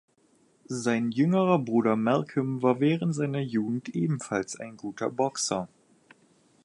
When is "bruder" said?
1.59-1.95